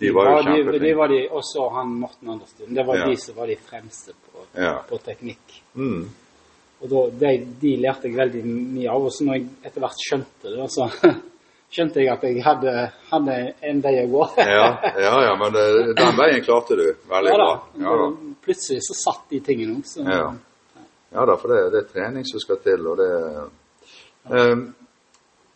[0.00, 0.96] De var jo de, de kjempeflinke.
[0.96, 2.74] var de, så han Morten Anderstuen.
[2.74, 3.08] Det var Ja.
[3.10, 4.78] de som var de fremste på, Ja.
[4.88, 5.58] på teknikk.
[5.74, 6.06] Mm.
[6.80, 9.02] Og da, de, de lærte jeg veldig mye av.
[9.04, 10.88] Og så når jeg etter hvert skjønte det, så
[11.70, 12.74] skjønte jeg at jeg hadde,
[13.10, 13.36] hadde
[13.70, 14.26] en vei å gå.
[14.42, 14.66] Ja,
[14.98, 15.64] ja, ja, men det,
[15.98, 17.50] den veien klarte du veldig Ja bra.
[17.84, 18.08] Ja da.
[18.44, 19.86] Plutselig så satt de tingene òg.
[19.86, 20.26] Så Ja.
[21.14, 23.10] ja da, for det, det er trening som skal til, og det
[24.34, 24.56] eh,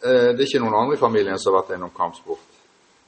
[0.05, 2.51] Det er ikke noen andre i familien som har vært innom kampsport?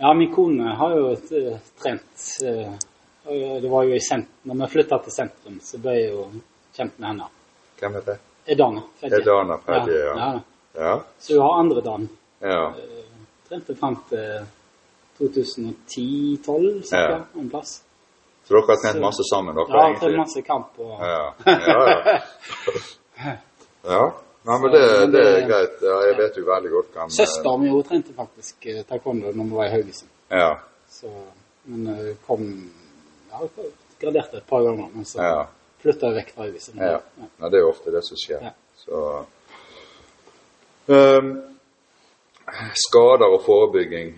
[0.00, 2.74] Ja, min kone har jo eh, trent eh,
[3.62, 4.52] Det var jo i sentrum.
[4.52, 6.28] Når vi flytta til sentrum, så ble jeg jo
[6.76, 7.30] kjent med henne.
[7.80, 8.18] Hvem er det?
[8.46, 8.82] Edana.
[9.00, 9.18] Fredje.
[9.22, 10.14] Edana Fredje, ja.
[10.20, 10.34] ja.
[10.76, 10.92] Ja.
[11.18, 12.08] Så hun har andre Dan.
[12.46, 12.74] Ja.
[13.48, 14.46] Trente fram til
[15.18, 16.96] 2010-2012, ca.
[16.96, 17.18] Ja.
[17.40, 17.82] en plass.
[18.46, 19.66] Så dere har trent masse sammen, dere?
[19.74, 21.56] Ja, trent masse kamp og Ja, ja.
[21.66, 23.36] ja.
[23.84, 24.04] ja.
[24.46, 25.80] Nei, men det, det er greit.
[25.82, 29.48] Ja, jeg vet jo veldig godt hvem Søsteren min hun trente faktisk eh, taekwondo når
[29.48, 30.10] vi var i Haugesund.
[30.30, 30.52] Ja.
[30.86, 31.10] Så,
[31.66, 32.44] men eh, kom
[33.32, 33.40] ja,
[33.98, 35.40] graderte et par ganger, men så Ja.
[35.82, 36.78] flytta jeg vekk fra Haugesund.
[36.78, 37.00] Ja.
[37.18, 38.46] Nei, det er jo ofte det som skjer.
[38.46, 38.54] Ja.
[38.84, 39.02] Så
[40.86, 41.32] Ehm,
[42.86, 44.08] Skader og forebygging.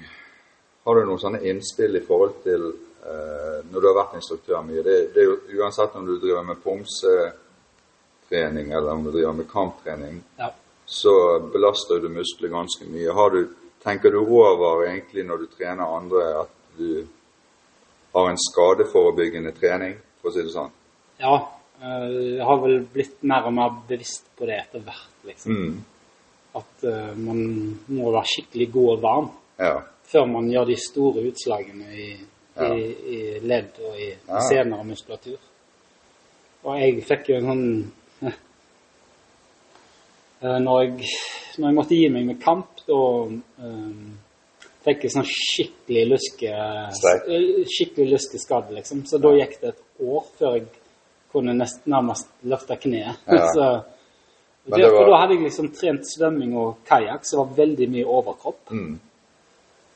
[0.84, 4.82] Har du noen sånne innspill i forhold til eh, når du har vært instruktør mye?
[4.84, 9.48] Det, det er jo Uansett om du driver med pomsetrening eller om du driver med
[9.50, 10.48] kamptrening, Ja.
[10.86, 11.14] så
[11.52, 13.12] belaster du muskler ganske mye.
[13.12, 13.40] Har du,
[13.84, 16.90] tenker du over egentlig når du trener andre at du
[18.14, 20.70] har en skadeforebyggende trening, for å si det sånn?
[21.20, 21.36] ja.
[21.82, 25.52] eh, Jeg har vel blitt mer og mer bevisst på det etter hvert, liksom.
[25.52, 25.84] Mm.
[26.58, 27.40] At eh, man
[27.88, 29.74] må være skikkelig god og varm Ja.
[30.08, 32.08] før man gjør de store utslagene i,
[32.58, 32.72] Ja.
[32.74, 32.84] i,
[33.16, 34.40] i ledd og i Ja.
[34.48, 35.38] senere muskulatur.
[36.64, 38.32] Og jeg fikk jo en sånn
[40.42, 41.10] eh, når, jeg,
[41.58, 42.98] når jeg måtte gi meg med kamp, da
[43.66, 43.92] eh,
[44.86, 49.04] fikk jeg sånn skikkelig lyske eh, Skikkelig lyskeskade, liksom.
[49.08, 50.66] Så da gikk det et år før jeg
[51.32, 53.18] kunne nest, nærmest løfte kneet.
[53.28, 53.46] Ja.
[53.54, 53.66] så,
[54.68, 57.66] Men det, det var- da hadde jeg liksom trent svømming og kajakk, så det var
[57.66, 58.70] veldig mye overkropp.
[58.70, 59.00] Mm.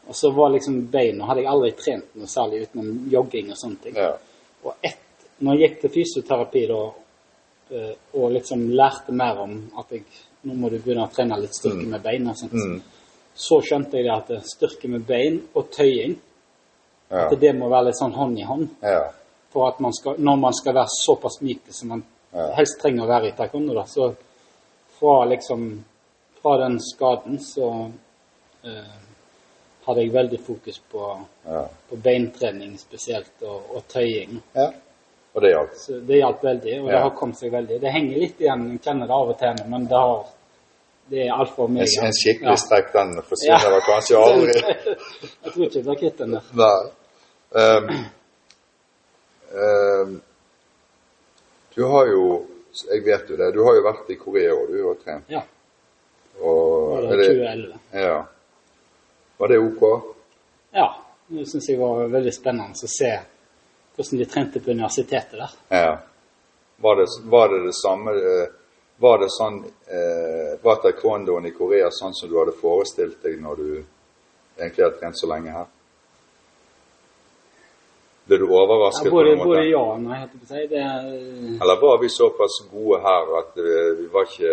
[0.08, 3.82] Og så var liksom beina hadde jeg aldri trent noe særlig utenom jogging og sånne
[3.82, 3.94] ting.
[3.96, 4.12] ja.
[4.64, 4.98] Og et,
[5.40, 6.80] når jeg gikk til fysioterapi da,
[7.74, 10.04] eh, og liksom lærte mer om at jeg,
[10.44, 12.80] nå må du begynne å trene litt styrke med bein og sånt, Mm.
[13.34, 16.16] så skjønte jeg det at styrke med bein og tøying,
[17.10, 17.26] Ja.
[17.30, 18.68] at det må være litt sånn hånd i hånd.
[18.82, 19.10] ja.
[19.52, 22.02] For at man skal, når man skal være såpass myk som man
[22.56, 24.14] helst trenger å være i taekwondo, da, så
[25.02, 25.84] fra liksom,
[26.42, 27.90] fra den skaden så
[28.64, 28.92] eh,
[29.84, 31.06] hadde jeg veldig fokus på
[31.44, 31.64] ja.
[31.88, 34.38] på beintrening spesielt, og, og tøying.
[34.54, 34.70] ja.
[35.32, 35.76] Og det hjalp.
[36.06, 36.92] Det hjalp veldig, og Ja.
[36.92, 37.80] det har kommet seg veldig.
[37.80, 40.26] Det henger litt igjen, jeg kjenner det av og til, men det, har,
[41.08, 41.86] det er altfor mye.
[41.88, 43.80] En, en skikkelig strekk, den forsvinner ja.
[43.86, 44.58] kanskje aldri.
[45.42, 46.52] jeg tror ikke jeg blir kvitt den der.
[46.62, 46.82] Nei.
[47.62, 47.88] Um,
[49.56, 50.14] um,
[51.74, 52.26] du har jo
[52.88, 53.50] Jeg vet jo det.
[53.54, 55.24] Du har jo vært i Korea og du har trent.
[55.32, 55.42] Ja,
[56.40, 57.78] Og, det er var det, 2011.
[57.92, 58.14] ja.
[59.38, 59.82] Var det OK?
[60.72, 60.86] Ja,
[61.28, 63.10] det syns jeg var veldig spennende å se
[63.96, 65.52] hvordan de trente på universitetet der.
[65.68, 65.98] Ja.
[66.82, 68.48] Var det var det, det samme eh,
[69.02, 73.60] Var det sånn eh, Var taekwondoen i Korea sånn som du hadde forestilt deg når
[73.60, 73.68] du
[74.58, 75.68] egentlig hadde trent så lenge her?
[78.26, 79.48] Ble du overrasket Ja, på både, noen måte?
[79.48, 80.66] både ja og nei, heter det på å si.
[80.70, 80.82] Det,
[81.62, 84.52] Eller var vi såpass gode her at eh, vi var ikke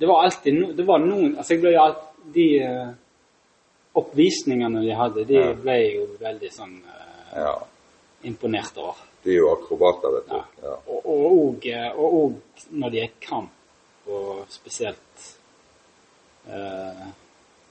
[0.00, 2.88] Det var alltid no, det var noen Altså, jeg ble jo alt De eh,
[4.00, 5.52] oppvisningene de hadde, de Ja.
[5.58, 7.54] ble jo veldig sånn uh, Ja.
[8.22, 8.94] imponert over.
[9.24, 10.36] De er jo akrobater, vet du.
[10.36, 10.44] Ja.
[10.62, 10.76] Ja.
[10.86, 13.50] Og og, og og når de er kamp,
[14.06, 15.24] og spesielt
[16.48, 17.06] eh,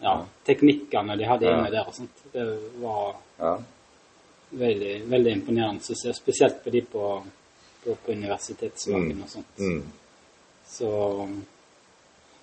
[0.01, 0.13] ja,
[0.45, 2.21] teknikkene de hadde inne der og sånt.
[2.33, 2.45] Det
[2.83, 3.55] var Ja.
[4.51, 6.15] Veldig, veldig imponerende, syns jeg.
[6.15, 7.23] Spesielt på de på,
[7.83, 9.23] på, på universitetslagene Mm.
[9.23, 9.57] og sånt.
[9.59, 9.83] Mm.
[10.69, 11.27] Så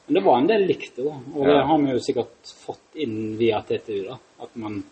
[0.06, 3.36] Men det var en del likt òg, og det har vi jo sikkert fått inn
[3.38, 4.18] via TTU, da.
[4.42, 4.84] At man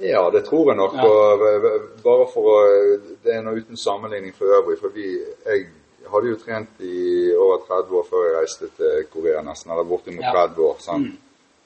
[0.00, 0.94] Ja, det tror jeg nok.
[0.94, 1.04] Ja.
[1.04, 4.78] Og v- bare for å Det er noe uten sammenligning for øvrig.
[4.80, 5.06] For vi,
[5.46, 5.66] jeg
[6.12, 9.70] hadde jo trent i over 30 år før jeg reiste til Korea, nesten.
[9.72, 10.32] Eller bortimot Ja.
[10.32, 10.76] 30 år.
[10.80, 11.06] sant?
[11.06, 11.18] Mm.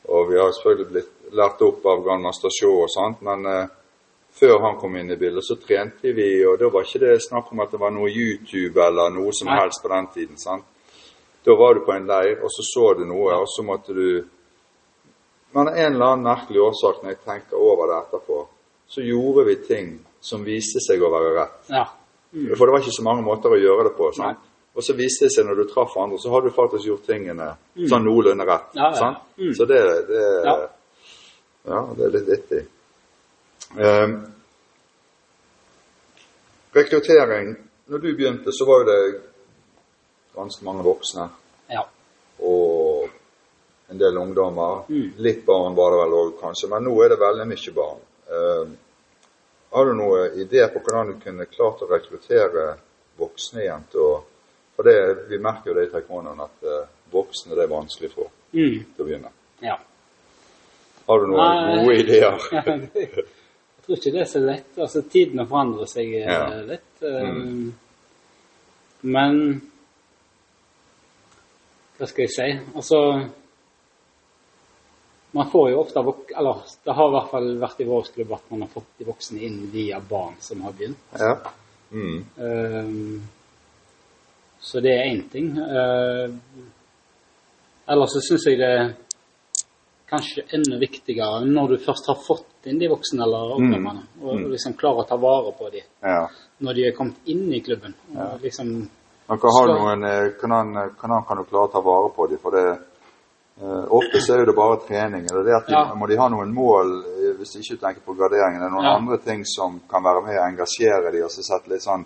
[0.09, 3.67] Og vi har selvfølgelig blitt lært opp av Grand Master Show og sånt, men eh,
[4.33, 7.51] før han kom inn i bildet, så trente vi, og da var ikke det snakk
[7.53, 10.39] om at det var noe YouTube eller noe som helst på den tiden.
[10.39, 10.65] sant?
[11.45, 14.25] Da var du på en leir, og så så du noe, og så måtte du
[15.53, 18.37] Men av en eller annen merkelig årsak, når jeg tenker over det etterpå,
[18.87, 19.89] så gjorde vi ting
[20.23, 21.57] som viste seg å være rett.
[21.75, 21.89] Ja.
[22.31, 22.53] Mm.
[22.55, 24.13] For det var ikke så mange måter å gjøre det på.
[24.15, 24.39] sant?
[24.39, 24.51] Nei.
[24.79, 27.49] Og så viste det seg når du traff andre, så hadde du faktisk gjort tingene
[27.91, 28.69] sånn noenlunde rett.
[28.71, 28.79] Mm.
[28.79, 29.01] Ja, ja.
[29.01, 29.25] sant?
[29.41, 29.55] Mm.
[29.59, 29.81] Så det,
[30.13, 30.55] det Ja.
[31.73, 32.63] ja, det er litt vittig.
[33.77, 34.17] Um,
[36.73, 37.57] rekruttering
[37.87, 39.21] Når du begynte, så var det
[40.35, 41.29] ganske mange voksne
[41.69, 41.85] ja.
[42.39, 43.09] og
[43.91, 44.85] en del ungdommer.
[44.89, 45.13] Mm.
[45.19, 48.05] Litt barn var det vel òg, kanskje, men nå er det veldig mye barn.
[48.31, 48.69] Eh,
[49.75, 52.77] har du noen idé på hvordan du kunne klart å rekruttere
[53.19, 57.75] voksne igjen For det, vi merker jo det i taekwondoen at eh, voksne det er
[57.75, 58.85] vanskelig for Mm.
[58.95, 59.29] til å begynne.
[59.63, 59.77] ja.
[61.07, 61.85] Har du noen Nei.
[61.85, 62.39] gode ideer?
[63.91, 64.77] Tror ikke det er så lett.
[64.79, 66.45] Altså, tidene forandrer seg eh, Ja.
[66.63, 67.03] litt.
[67.03, 67.73] eh, Mm.
[69.03, 69.63] Men
[71.99, 72.47] Hva skal jeg si?
[72.77, 73.01] Altså
[75.33, 75.99] Man får jo ofte
[76.39, 79.05] Eller det har i hvert fall vært i vår klubb at man har fått de
[79.09, 80.99] voksne inn via barn som har begynt.
[81.19, 81.35] Ja.
[81.91, 82.25] Mm.
[82.39, 83.23] Um,
[84.61, 85.51] så det er én ting.
[85.59, 86.31] Uh,
[87.91, 88.95] ellers så syns jeg det
[90.11, 94.51] kanskje enda viktigere når du først har fått inn de voksne eller ungdommene, og Mm.
[94.51, 96.27] liksom klarer å ta vare på dem ja.
[96.61, 97.95] når de er kommet inn i klubben.
[98.17, 98.67] Og liksom,
[99.29, 102.39] Men hva har noen, eh, hvordan, hvordan kan du klare å ta vare på dem?
[102.43, 102.79] For det,
[103.63, 105.25] eh, ofte så er jo det bare trening.
[105.31, 105.95] Eller det at de, Ja.
[105.95, 107.05] Må de ha noen mål,
[107.39, 108.61] hvis de ikke tenker på graderingen?
[108.63, 108.97] Er det noen Ja.
[108.97, 112.05] andre ting som kan være med å engasjere dem, og så sette litt sånn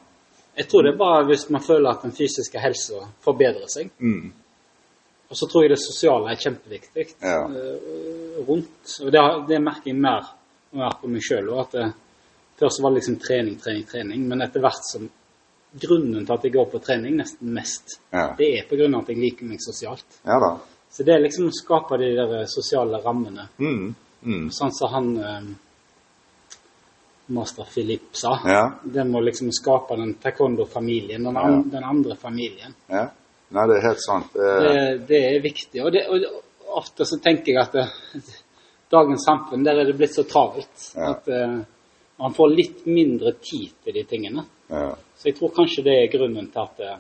[0.57, 3.91] jeg tror det er bare hvis man føler at den fysiske helsa forbedrer seg.
[3.99, 4.33] mm,
[5.35, 7.41] Og så tror jeg det sosiale er kjempeviktig Ja.
[7.51, 8.93] eh, rundt.
[9.03, 10.29] Og det, det merker jeg mer
[10.71, 11.49] og mer på meg sjøl.
[11.73, 11.89] Det,
[12.61, 14.29] først var det liksom trening, trening, trening.
[14.31, 15.11] Men etter hvert som
[15.75, 18.29] Grunnen til at jeg går på trening nesten mest, Ja.
[18.39, 20.05] det er på grunn av at jeg liker meg sosialt.
[20.23, 20.53] Ja da.
[20.95, 23.49] Så det er liksom å skape de der sosiale rammene.
[23.59, 23.89] Mm,
[24.23, 25.49] mm, Sånn som han eh,
[27.27, 28.39] Master Philip sa.
[28.47, 28.63] ja.
[28.85, 31.63] Det må liksom skape den taekwondo-familien, den, ja.
[31.75, 32.75] den andre familien.
[32.89, 33.09] ja.
[33.55, 34.33] Nei, det er helt sant.
[34.35, 35.83] Det, Det, er viktig.
[35.85, 37.87] Og, det, og ofte så tenker jeg at det,
[38.95, 41.13] dagens samfunn, der er det blitt så travelt Ja.
[41.15, 41.63] at uh,
[42.19, 44.45] man får litt mindre tid til de tingene.
[44.71, 44.93] ja.
[45.17, 46.97] Så jeg tror kanskje det er grunnen til at eh,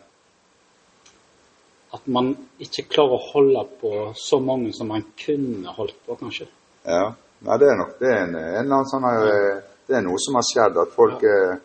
[1.95, 2.31] at man
[2.63, 6.47] ikke klarer å holde på så mange som man kunne holdt på, kanskje.
[6.87, 7.13] ja.
[7.45, 10.39] Nei, det er nok det er en, en annen sånn eh, Det er noe som
[10.39, 11.59] har skjedd, at folk ja.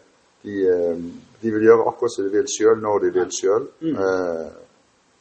[0.43, 0.55] de,
[1.39, 3.67] de vil gjøre akkurat som de vil sjøl, når de vil sjøl.
[3.79, 3.93] Mm.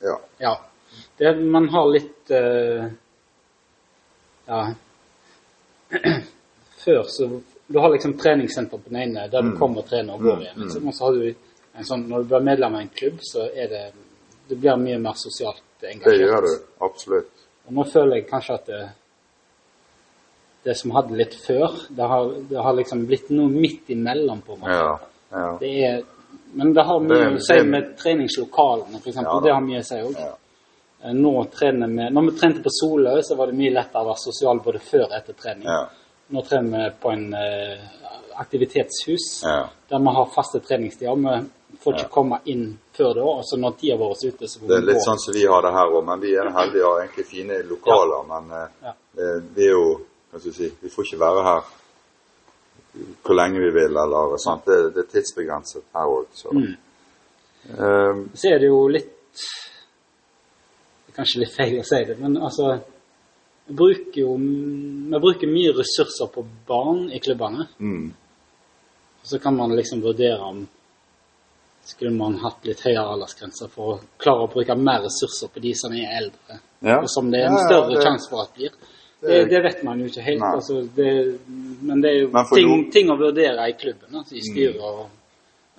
[0.02, 0.16] Ja.
[0.38, 0.52] Ja.
[1.18, 2.86] Det, man har litt uh,
[4.48, 4.60] Ja.
[6.84, 7.28] Før så
[7.68, 9.58] Du har liksom treningssenter på den ene der du Mm.
[9.58, 10.60] kommer og trener og går Mm, igjen.
[10.62, 10.88] Liksom.
[10.88, 11.34] Og så har du
[11.78, 13.92] en sånn Når du blir medlem av en klubb, så er det
[14.48, 16.20] Du blir mye mer sosialt Det engasjert.
[16.20, 16.64] gjør du.
[16.80, 17.30] Absolutt.
[17.66, 18.88] Og nå føler jeg kanskje at det,
[20.64, 24.54] det som hadde litt før, det har, det har liksom blitt noe midt imellom, på
[24.54, 24.72] en måte.
[24.72, 24.98] Ja.
[25.32, 25.58] ja.
[25.60, 26.02] Det er,
[26.52, 29.18] men det har mye å si med treningslokalene, f.eks.
[29.22, 30.20] Ja, det har mye å si òg.
[31.14, 34.22] Nå trener vi Når vi trente på Soløy, så var det mye lettere å være
[34.22, 35.68] sosial både før og etter trening.
[35.68, 35.84] Ja.
[36.34, 37.84] Nå trener vi på en uh,
[38.42, 39.68] aktivitetshus Ja.
[39.88, 41.14] der vi har faste treningstider.
[41.68, 44.68] Vi får ikke komme inn før da, så når tida vår er ute, så får
[44.68, 45.04] Det er litt gå.
[45.06, 47.62] sånn som vi har det her òg, men vi er heldige og har egentlig fine
[47.68, 48.24] lokaler.
[48.32, 51.62] Men uh, eh, vi er jo hva skal jeg si, Vi får ikke være her
[53.24, 54.64] hvor lenge vi vil, eller sånt.
[54.66, 56.76] Det, det er tidsbegrenset her òg, så Mm.
[57.78, 59.10] Um, Så er det jo litt
[61.06, 62.78] Det er kanskje litt feil å si det, men altså
[63.68, 67.66] Vi bruker jo vi bruker mye ressurser på barn i klubbene.
[67.78, 68.06] mm,
[69.20, 70.66] Og så kan man liksom vurdere om
[71.84, 75.74] skulle man hatt litt høyere aldersgrenser for å klare å bruke mer ressurser på de
[75.74, 76.98] som er eldre, Ja.
[77.02, 78.70] og som det er en Ja, ja, større det- sjanse for at blir.
[79.20, 80.42] Det, det- vet man jo ikke helt.
[80.42, 81.38] Altså, det,
[81.82, 85.08] men det er jo ting, noen- ting å vurdere i klubben, altså, i styret og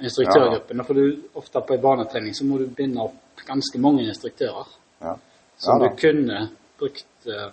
[0.04, 0.84] instruktørgruppen.
[0.86, 1.06] For du,
[1.39, 4.67] ofte på en banetrening så må du binde opp ganske mange instruktører
[5.02, 5.15] Ja.
[5.58, 6.49] som Ja, du kunne
[6.80, 7.06] brukt.
[7.28, 7.52] uh,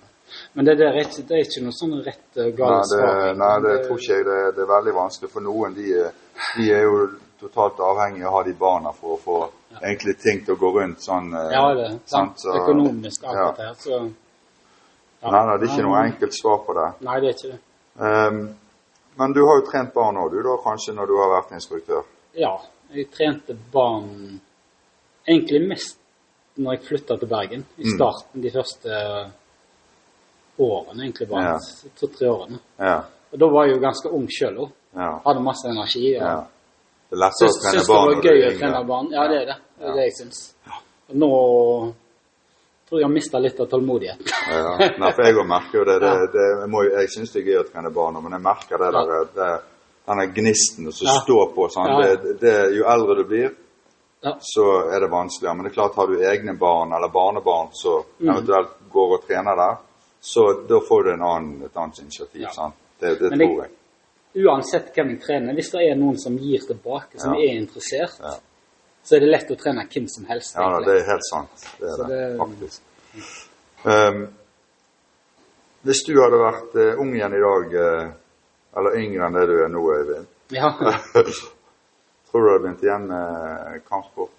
[0.55, 3.35] Men det er ikke, det er ikke noe sånn rett og Nei, galt svar.
[3.38, 4.25] nei, det tror ikke jeg.
[4.27, 5.31] Det, det er veldig vanskelig.
[5.31, 6.11] For noen de,
[6.57, 7.09] de er jo
[7.40, 9.37] totalt avhengige av å ha de barna for å få
[9.83, 11.31] egentlig ting til å gå rundt sånn.
[11.33, 12.35] eh, Ja, det er sant.
[12.42, 13.64] så- Økonomisk akkurat ja.
[13.66, 14.11] her, så
[15.22, 15.57] ja.
[15.59, 16.87] Det er ikke noe enkelt svar på det.
[17.07, 17.61] Nei, det er ikke det.
[17.96, 18.40] Um,
[19.18, 22.02] men du har jo trent barn òg, du da, kanskje, når du har vært instruktør?
[22.37, 22.52] Ja,
[22.92, 24.40] jeg trente barn
[25.26, 25.98] egentlig mest
[26.57, 27.64] når jeg flytta til Bergen.
[27.79, 27.96] I Mm.
[27.96, 28.90] starten, de første
[30.59, 31.42] årene, egentlig bare.
[31.44, 31.90] Ja.
[32.00, 32.59] To-tre årene.
[32.81, 32.98] Ja.
[33.33, 34.70] Og da var jeg jo ganske ung sjøl òg.
[34.96, 36.14] ja, Hadde masse energi.
[36.16, 36.37] Og ja.
[37.11, 39.12] Det er lettere å trene barn når du er yngre.
[39.12, 39.57] Ja, det er det.
[39.79, 40.38] Det er det jeg syns.
[41.12, 41.31] Nå
[42.88, 44.20] tror jeg har mista litt av tålmodighet.
[44.51, 45.96] Ja, Nei, for jeg òg merker jo det.
[46.01, 48.79] det, det jeg må, jeg syns det er gøy å trene barna, men jeg merker
[48.79, 49.49] det der det,
[50.07, 51.16] denne gnisten som Ja.
[51.25, 51.68] står på.
[51.75, 53.51] Sånn, det, det, jo eldre du blir,
[54.22, 54.37] Ja.
[54.40, 55.55] så er det vanskeligere.
[55.57, 58.31] Men det er klart, har du egne barn eller barnebarn som Mm.
[58.37, 59.77] eventuelt går og trener der,
[60.20, 62.40] så da får du en annen, et annet initiativ.
[62.42, 62.70] Ja.
[63.01, 63.70] Det, det tror jeg.
[64.46, 68.35] Uansett hvem jeg trener, hvis det er noen som gir tilbake, som er interessert, Ja.
[69.07, 70.57] Så er det lett å trene hvem som helst.
[70.57, 70.87] Ja, egentlig.
[70.87, 71.66] det er helt sant.
[71.79, 72.83] Det er Så det, det- faktisk.
[73.87, 74.23] Um,
[75.87, 78.09] hvis du hadde vært uh, ung igjen i dag, uh,
[78.81, 80.73] eller yngre enn det du er nå, Øyvind, Ja.
[82.27, 84.35] tror du du hadde begynt igjen med kampsport?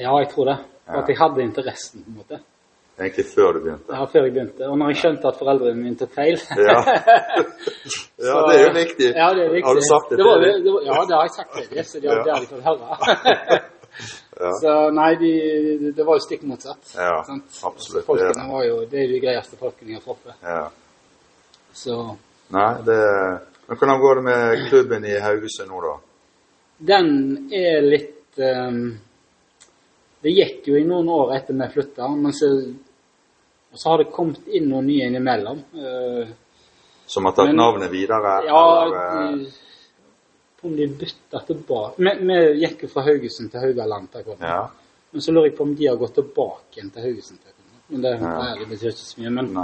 [0.00, 0.58] ja, jeg tror det.
[0.86, 2.40] For at jeg hadde interessen, på en måte.
[2.98, 3.90] Egentlig før du begynte?
[3.94, 4.66] Ja, før jeg begynte.
[4.70, 6.76] Og når jeg skjønte at foreldrene mine tok feil Ja.
[8.28, 9.08] ja, det er jo viktig.
[9.16, 9.66] Ja, det er viktig.
[9.66, 11.84] Har du sagt det, det var, det var, Ja, det har jeg sagt til dem,
[11.90, 12.18] så de Ja.
[12.22, 13.60] det har de fått høre.
[14.40, 14.50] Ja.
[14.60, 15.32] Så nei, de,
[15.94, 16.94] det var jo stikk motsatt.
[16.96, 17.60] Ja, sant?
[17.64, 18.46] absolutt, Folkene det.
[18.50, 20.34] var jo, det er de greieste folkene jeg har truffet.
[20.42, 20.64] Ja.
[21.74, 21.98] Så
[22.54, 22.98] Nei, det
[23.66, 25.94] Men hvordan går det med klubben i Haugesund nå, da?
[26.84, 27.08] den
[27.54, 28.98] er litt um,
[30.22, 32.48] Det gikk jo i noen år etter vi flytta, men så,
[33.74, 35.62] så har det kommet inn noen nye innimellom.
[35.74, 36.26] Uh,
[37.06, 38.34] Som har tatt Men- navnet videre?
[38.46, 39.52] Ja, eller, eh, de-
[40.64, 44.10] om de bytta tilbake vi, vi gikk jo fra Haugesund til Haugaland.
[44.12, 44.68] til ja.
[45.14, 47.38] Men så lurer jeg på om de har gått tilbake igjen til Haugesund.
[47.44, 47.52] til
[47.88, 48.54] Men det, Ja.
[48.58, 49.30] det betyr ikke så mye.
[49.30, 49.56] Men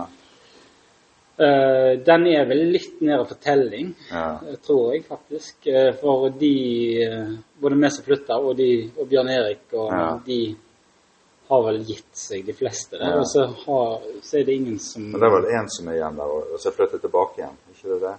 [1.40, 4.38] eh, den er vel litt nede for telling, Ja.
[4.46, 5.66] eh, tror jeg faktisk.
[5.66, 8.60] Eh, for de, både vi som flytta, og,
[8.98, 10.18] og Bjørn Erik, og Ja.
[10.26, 10.56] de
[11.48, 12.98] har vel gitt seg, de fleste.
[12.98, 13.08] Der.
[13.10, 13.18] Ja.
[13.18, 15.92] Og så, har, så er det ingen som Men det er vel én som er
[15.98, 17.56] igjen der, og så flyttet tilbake igjen?
[17.74, 18.18] Ikke det det?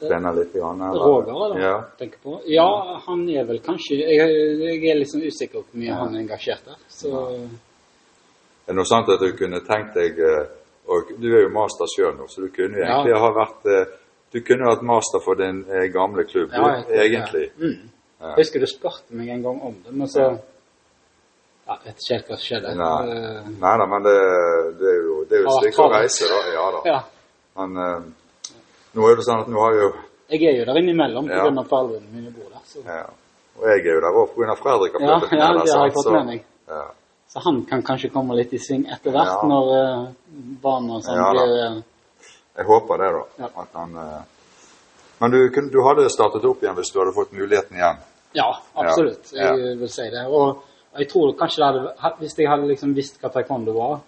[0.00, 0.54] Trener litt?
[0.56, 0.94] Eller?
[1.02, 1.60] Roger, da?
[1.60, 1.74] Ja.
[1.98, 2.40] Tenker på.
[2.46, 2.68] Ja,
[3.06, 4.16] han er vel kanskje Jeg,
[4.62, 6.78] jeg er litt sånn usikker på hvor mye han er engasjert der.
[6.88, 7.12] Så
[8.62, 10.44] Er det noe sant at du kunne tenkt deg eh,
[10.92, 13.00] og Du er jo master sjøl nå, så du kunne jo Ja.
[13.00, 13.98] egentlig ha vært eh,
[14.32, 17.50] Du kunne vært master for din eh, gamle klubb, ja, du, egentlig.
[17.58, 17.90] Mm.
[18.22, 18.32] Ja.
[18.32, 20.22] Jeg husker du spurte meg en gang om det, men så
[21.66, 22.72] ja, vet ikke helt hva som skjedde.
[22.78, 23.52] Nei.
[23.60, 24.16] Nei da, men det,
[24.80, 26.40] det er jo, det er jo stykke å reise, da.
[26.54, 26.80] Ja da.
[26.88, 26.98] ja.
[27.60, 28.14] Men
[28.94, 29.90] nå er det sånn at nå har jo
[30.32, 31.44] Jeg er jo der innimellom Ja.
[31.44, 31.60] pga.
[31.60, 32.62] av foreldrene mine bor der.
[32.64, 33.06] Så, ja.
[33.58, 34.56] Og jeg er jo der òg pga.
[34.56, 35.94] Fredrik ja, ja, det har jeg sant?
[35.94, 36.44] fått med meg.
[36.68, 36.84] Ja.
[37.28, 39.48] Så han kan kanskje komme litt i sving etter hvert, Ja.
[39.48, 40.08] når uh,
[40.62, 41.82] barna og sånn Ja, blir uh,
[42.56, 43.24] Jeg håper det, da.
[43.44, 43.66] Ja.
[43.74, 44.22] Han, uh,
[45.20, 45.38] men du,
[45.70, 47.98] du hadde startet opp igjen hvis du hadde fått muligheten igjen?
[48.34, 49.32] Ja, absolutt.
[49.32, 49.52] Ja.
[49.54, 50.26] Jeg vil si det.
[50.28, 50.62] Og
[50.98, 54.00] jeg tror kanskje det hadde Hvis jeg hadde liksom visst hva taekwondo var,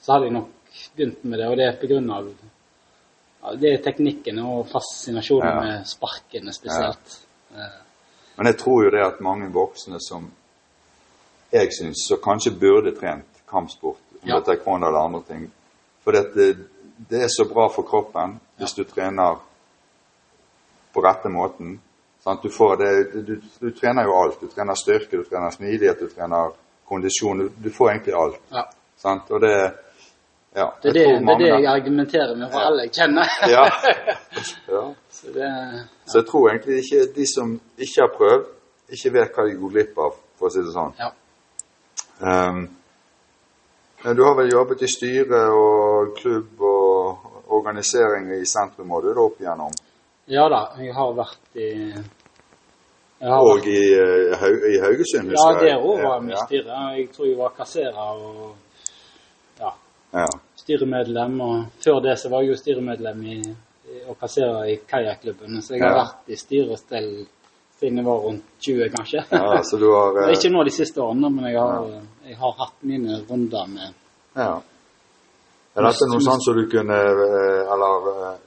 [0.00, 0.48] så hadde jeg nok
[0.96, 1.48] begynt med det.
[1.50, 2.30] Og det er på grunn av
[3.42, 5.60] ja, det er teknikken og fascinasjonen Ja.
[5.64, 7.18] med sparkene spesielt.
[7.56, 7.68] Ja.
[8.36, 10.30] Men jeg tror jo det at mange voksne som
[11.52, 14.34] jeg syns så kanskje burde trent kampsport, om Ja.
[14.40, 15.52] det er taekwondo eller andre ting.
[16.04, 16.56] For det,
[17.10, 19.40] det er så bra for kroppen hvis du trener
[20.94, 21.80] på rette måten.
[22.24, 22.42] Sant?
[22.42, 24.40] Du, får det, du, du trener jo alt.
[24.40, 26.50] Du trener styrke, du trener smidighet, du trener
[26.88, 27.38] kondisjon.
[27.38, 28.40] Du, du får egentlig alt.
[28.52, 28.62] ja.
[28.96, 29.30] Sant?
[29.30, 29.72] Og det
[30.56, 33.28] ja, Det det, det er det jeg argumenterer med for alle jeg kjenner.
[33.56, 33.64] Ja.
[34.72, 34.84] ja.
[35.16, 35.50] Så det,
[36.06, 38.48] Så jeg tror egentlig ikke de som ikke har prøvd,
[38.96, 40.92] ikke vet hva de går glipp av, for å si det sånn.
[41.00, 41.12] ja.
[42.20, 42.62] Um,
[44.04, 49.10] men du har vel jobbet i styre og klubb og organisering i sentrum, og du
[49.16, 49.72] da opp igjennom?
[50.28, 51.70] ja da, jeg har vært i
[53.22, 55.74] har Og vært, i, eh, i Haugesund, Ja, husker jeg.
[55.74, 56.72] der òg var vi i styret.
[56.98, 58.56] Jeg tror jeg var kasserer og
[59.60, 59.70] ja,
[60.12, 60.26] ja.
[60.66, 61.40] Styremedlem.
[61.40, 63.38] Og før det så var jeg jo styremedlem i,
[64.10, 65.62] og kasserer i kajakklubben.
[65.62, 66.04] Så jeg har Ja.
[66.04, 67.10] vært i styrestell
[67.78, 69.24] siden jeg var rundt 20, kanskje.
[69.30, 71.90] Ja, så du har eh, Ikke nå de siste årene, men jeg har,
[72.26, 73.94] jeg har hatt mine runder med
[74.36, 74.56] Ja.
[75.76, 78.38] Er dette noe sånn som du kunne eh, Eller eh,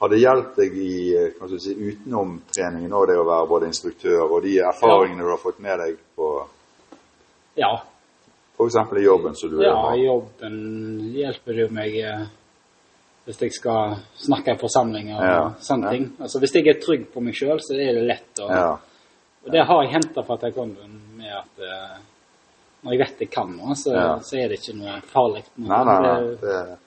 [0.00, 3.46] har det hjulpet deg i eh, kan du si, utenom treningen og det å være
[3.48, 6.32] både instruktør og de erfaringene du har fått med deg på
[7.56, 7.70] Ja.
[8.58, 8.76] f.eks.
[8.96, 9.96] i jobben som du Ja, har?
[9.96, 10.56] i jobben
[11.14, 12.26] hjelper det meg eh,
[13.26, 15.90] hvis jeg skal snakke i forsamlinger og Ja, sånne ja.
[15.96, 16.04] ting.
[16.20, 18.68] Altså Hvis jeg er trygg på meg sjøl, så er det lett å Ja.
[19.46, 21.98] Og det har jeg henta fra taekwondoen med at uh,
[22.82, 24.18] når jeg vet jeg kan noe, så, Ja.
[24.18, 25.44] så er det ikke noe farlig.
[25.56, 26.20] Nei, nei, nei.
[26.20, 26.78] Det- Det,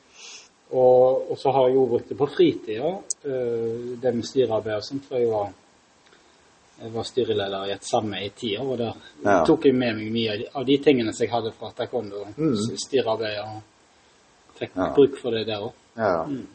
[0.71, 2.89] Og, og så har jeg jo brukt det på fritida,
[3.25, 5.05] uh, det med styrearbeid og sånt.
[5.09, 5.49] For jeg var,
[6.81, 8.93] jeg var styreleder i et samme i ti år, og der
[9.25, 9.43] Ja.
[9.45, 12.25] tok jeg med meg mye av de, tingene som jeg hadde fra taekwondo.
[12.37, 12.55] Mm.
[12.77, 13.61] Styrearbeid og
[14.59, 14.93] fikk Ja.
[14.95, 15.73] bruk for det der òg.
[15.97, 16.23] ja.
[16.25, 16.47] Mm.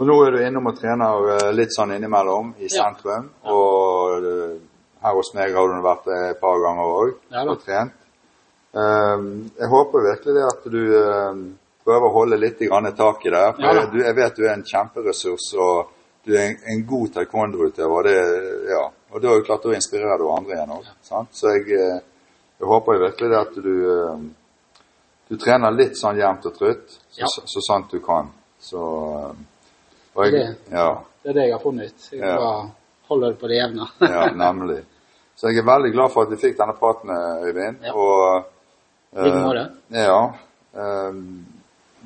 [0.00, 3.28] Og nå er du innom og trener eh, litt sånn innimellom i sentrum.
[3.44, 4.58] Og eh,
[5.02, 7.92] her hos meg har du vært et par ganger òg Ja og trent.
[8.74, 11.34] Ehm, jeg håper virkelig det at du eh,
[11.84, 12.58] prøver å holde litt
[12.96, 13.54] tak i det.
[13.56, 15.90] For jeg vet du er en kjemperessurs, og
[16.24, 18.02] du er en, en god taekwondo-utøver.
[18.02, 18.88] Det- Ja.
[19.12, 20.86] Og det har jo klart, å inspirere deg og andre igjen òg.
[21.32, 21.98] Så jeg, eh,
[22.58, 24.22] jeg håper virkelig det at du eh,
[25.32, 27.26] du trener litt sånn jevnt og trutt, så, Ja.
[27.32, 28.26] så, så sant du kan.
[28.60, 28.80] Så
[29.18, 30.88] eh, jeg, Det- ja,
[31.22, 32.08] Det er det jeg har funnet ut.
[32.12, 32.36] Jeg Ja.
[32.36, 32.70] bare
[33.08, 33.86] holder det på det jevne.
[34.00, 34.84] ja, nemlig.
[35.36, 37.10] Så jeg er veldig glad for at vi fikk denne praten,
[37.46, 37.76] Øyvind.
[37.84, 37.92] Ja.
[37.94, 38.44] Og
[39.16, 39.68] uh, det.
[39.90, 40.32] ja,
[40.74, 41.44] Um,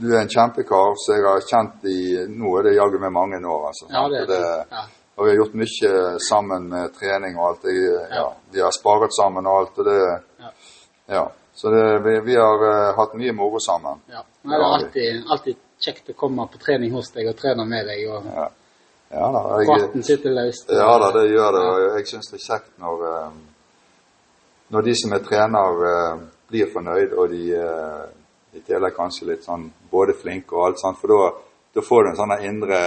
[0.01, 3.38] du er en kjempekar, så jeg har kjent i Nå er det jaggu meg mange
[3.47, 3.87] år, altså.
[3.92, 4.66] Ja, det er det.
[4.73, 4.81] Ja.
[5.16, 7.62] Og vi har gjort mye sammen med trening og alt.
[7.64, 9.79] Jeg, ja, vi har sparet sammen og alt.
[9.81, 10.00] Og det,
[10.40, 10.50] Ja.
[11.16, 11.26] ja.
[11.57, 14.02] Så det, vi, vi har uh, hatt mye moro sammen.
[14.12, 14.20] Ja.
[14.42, 18.02] Det er alltid, alltid kjekt å komme på trening hos deg og trene med deg.
[18.12, 18.44] og Ja,
[19.16, 19.42] ja da.
[19.62, 20.68] Jeg, Praten sitter løst.
[20.68, 21.64] Ja da, det gjør det.
[21.70, 23.40] Og jeg syns det er kjekt når, eh,
[24.76, 26.12] når de som er trener, eh,
[26.52, 27.42] blir fornøyd, og de
[28.57, 31.00] i tillegg kanskje litt sånn både flinke og alt sånt.
[31.00, 32.79] For da, får du en sånn indre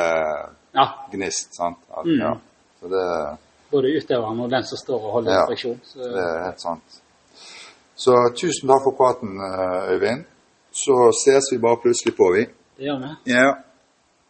[0.79, 1.53] Ja, gnist.
[1.55, 1.77] sant?
[1.97, 2.19] At, Mm.
[2.25, 2.33] ja.
[2.79, 3.37] Så det,
[3.71, 5.39] både utøveren og den som står og holder Ja.
[5.41, 5.79] instruksjon.
[5.83, 7.01] Så, det er helt sant.
[7.95, 10.21] Så tusen takk for praten, eh, Øyvind.
[10.71, 12.43] Så ses vi bare plutselig på, vi.
[12.77, 13.31] det gjør vi.
[13.33, 13.49] Ja.